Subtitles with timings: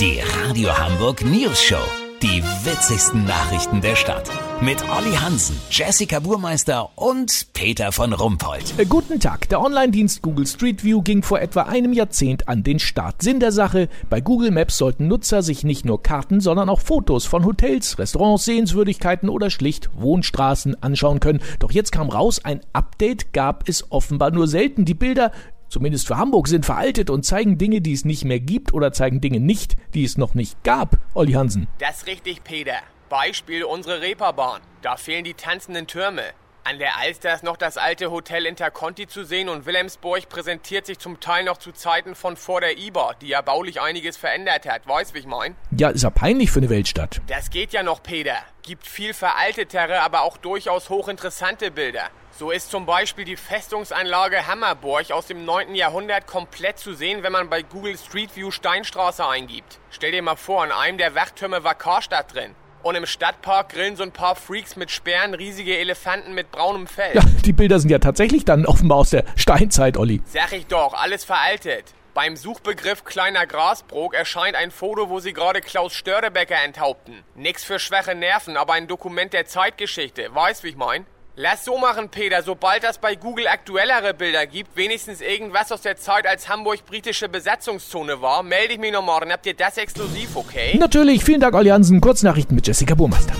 [0.00, 1.78] Die Radio Hamburg News Show.
[2.20, 4.28] Die witzigsten Nachrichten der Stadt.
[4.60, 8.74] Mit Olli Hansen, Jessica Burmeister und Peter von Rumpold.
[8.78, 9.48] Äh, Guten Tag.
[9.50, 13.22] Der Online-Dienst Google Street View ging vor etwa einem Jahrzehnt an den Start.
[13.22, 17.26] Sinn der Sache, bei Google Maps sollten Nutzer sich nicht nur Karten, sondern auch Fotos
[17.26, 21.40] von Hotels, Restaurants, Sehenswürdigkeiten oder schlicht Wohnstraßen anschauen können.
[21.58, 24.84] Doch jetzt kam raus, ein Update gab es offenbar nur selten.
[24.84, 25.30] Die Bilder
[25.74, 29.20] zumindest für Hamburg, sind veraltet und zeigen Dinge, die es nicht mehr gibt oder zeigen
[29.20, 30.98] Dinge nicht, die es noch nicht gab.
[31.14, 31.66] Olli Hansen.
[31.78, 32.78] Das ist richtig, Peter.
[33.08, 34.60] Beispiel unsere Reeperbahn.
[34.82, 36.22] Da fehlen die tanzenden Türme.
[36.66, 40.98] An der Alster ist noch das alte Hotel Interconti zu sehen und Wilhelmsburg präsentiert sich
[40.98, 44.88] zum Teil noch zu Zeiten von vor der IBA, die ja baulich einiges verändert hat.
[44.88, 45.56] Weißt, wie ich mein?
[45.76, 47.20] Ja, ist ja peinlich für eine Weltstadt.
[47.26, 48.36] Das geht ja noch, Peter.
[48.62, 52.08] Gibt viel veraltetere, aber auch durchaus hochinteressante Bilder.
[52.30, 55.74] So ist zum Beispiel die Festungsanlage Hammerburg aus dem 9.
[55.74, 59.80] Jahrhundert komplett zu sehen, wenn man bei Google Street View Steinstraße eingibt.
[59.90, 62.54] Stell dir mal vor, in einem der Wachtürme war Karstadt drin.
[62.84, 67.14] Und im Stadtpark grillen so ein paar Freaks mit Sperren riesige Elefanten mit braunem Fell.
[67.14, 70.20] Ja, die Bilder sind ja tatsächlich dann offenbar aus der Steinzeit, Olli.
[70.26, 71.94] Sag ich doch, alles veraltet.
[72.12, 77.24] Beim Suchbegriff kleiner Grasbrook erscheint ein Foto, wo sie gerade Klaus Störtebecker enthaupten.
[77.34, 80.34] Nix für schwache Nerven, aber ein Dokument der Zeitgeschichte.
[80.34, 81.06] Weißt, wie ich mein?
[81.36, 82.44] Lass so machen, Peter.
[82.44, 87.28] Sobald das bei Google aktuellere Bilder gibt, wenigstens irgendwas aus der Zeit, als Hamburg britische
[87.28, 89.32] Besatzungszone war, melde ich mich noch morgen.
[89.32, 90.78] Habt ihr das exklusiv, okay?
[90.78, 92.00] Natürlich, vielen Dank, Olli Hansen.
[92.00, 93.34] Kurznachrichten mit Jessica Burmeister.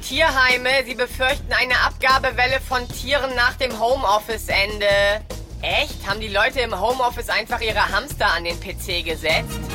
[0.00, 4.86] Tierheime, sie befürchten eine Abgabewelle von Tieren nach dem Homeoffice-Ende.
[5.60, 6.06] Echt?
[6.08, 9.71] Haben die Leute im Homeoffice einfach ihre Hamster an den PC gesetzt?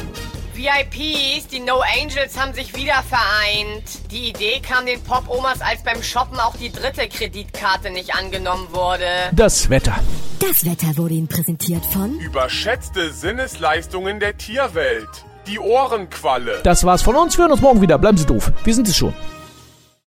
[0.58, 3.84] VIPs, die No Angels haben sich wieder vereint.
[4.12, 9.06] Die Idee kam den Pop-Omas, als beim Shoppen auch die dritte Kreditkarte nicht angenommen wurde.
[9.34, 9.96] Das Wetter.
[10.40, 15.08] Das Wetter wurde Ihnen präsentiert von Überschätzte Sinnesleistungen der Tierwelt.
[15.46, 16.62] Die Ohrenqualle.
[16.64, 17.38] Das war's von uns.
[17.38, 18.00] Wir hören uns morgen wieder.
[18.00, 18.52] Bleiben Sie doof.
[18.64, 19.14] Wir sind es schon.